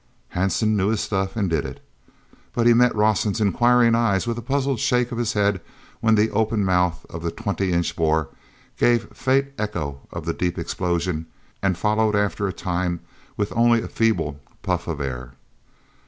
[0.33, 1.79] anson knew his stuff and did it.
[2.53, 5.61] But he met Rawson's inquiring eyes with a puzzled shake of his head
[5.99, 8.29] when the open mouth of the twenty inch bore
[8.79, 11.27] gave faint echo of the deep explosion
[11.61, 13.01] and followed after a time
[13.37, 15.33] with only a feeble puff of air.